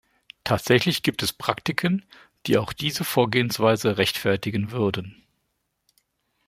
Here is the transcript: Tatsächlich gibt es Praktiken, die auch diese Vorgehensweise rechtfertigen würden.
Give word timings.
Tatsächlich 0.43 1.03
gibt 1.03 1.21
es 1.21 1.31
Praktiken, 1.31 2.03
die 2.47 2.57
auch 2.57 2.73
diese 2.73 3.03
Vorgehensweise 3.03 3.99
rechtfertigen 3.99 4.71
würden. 4.71 5.21